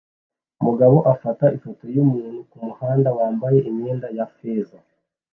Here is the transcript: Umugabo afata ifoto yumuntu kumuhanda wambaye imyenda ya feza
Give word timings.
Umugabo 0.61 0.97
afata 1.13 1.45
ifoto 1.57 1.83
yumuntu 1.95 2.39
kumuhanda 2.49 3.09
wambaye 3.17 3.59
imyenda 3.69 4.07
ya 4.17 4.25
feza 4.35 4.77